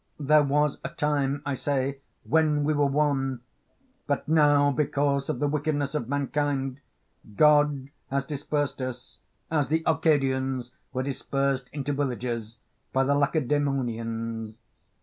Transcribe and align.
There 0.19 0.41
was 0.41 0.79
a 0.83 0.89
time, 0.89 1.43
I 1.45 1.53
say, 1.53 1.99
when 2.23 2.63
we 2.63 2.73
were 2.73 2.87
one, 2.87 3.41
but 4.07 4.27
now 4.27 4.71
because 4.71 5.29
of 5.29 5.37
the 5.37 5.47
wickedness 5.47 5.93
of 5.93 6.09
mankind 6.09 6.79
God 7.35 7.89
has 8.09 8.25
dispersed 8.25 8.81
us, 8.81 9.19
as 9.51 9.67
the 9.67 9.85
Arcadians 9.85 10.71
were 10.91 11.03
dispersed 11.03 11.69
into 11.71 11.93
villages 11.93 12.57
by 12.91 13.03
the 13.03 13.13
Lacedaemonians 13.13 14.31
(compare 14.55 14.55
Arist. 14.55 14.57